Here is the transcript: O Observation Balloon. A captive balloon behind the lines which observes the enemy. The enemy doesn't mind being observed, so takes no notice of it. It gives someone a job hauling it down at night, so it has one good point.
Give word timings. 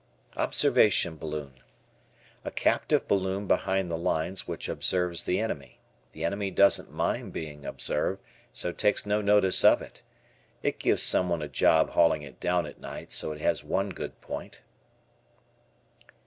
O 0.35 0.41
Observation 0.41 1.15
Balloon. 1.15 1.59
A 2.43 2.49
captive 2.49 3.07
balloon 3.07 3.45
behind 3.45 3.91
the 3.91 3.99
lines 3.99 4.47
which 4.47 4.67
observes 4.67 5.21
the 5.21 5.39
enemy. 5.39 5.79
The 6.13 6.25
enemy 6.25 6.49
doesn't 6.49 6.91
mind 6.91 7.33
being 7.33 7.67
observed, 7.67 8.19
so 8.51 8.71
takes 8.71 9.05
no 9.05 9.21
notice 9.21 9.63
of 9.63 9.79
it. 9.79 10.01
It 10.63 10.79
gives 10.79 11.03
someone 11.03 11.43
a 11.43 11.47
job 11.47 11.91
hauling 11.91 12.23
it 12.23 12.39
down 12.39 12.65
at 12.65 12.79
night, 12.79 13.11
so 13.11 13.31
it 13.31 13.41
has 13.41 13.63
one 13.63 13.89
good 13.91 14.19
point. 14.21 14.63